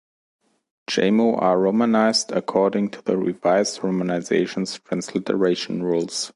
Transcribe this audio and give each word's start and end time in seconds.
Jamo 0.89 1.39
are 1.39 1.59
romanized 1.59 2.31
according 2.31 2.89
to 2.89 3.03
the 3.03 3.15
Revised 3.17 3.81
Romanization's 3.81 4.79
transliteration 4.79 5.83
rules. 5.83 6.27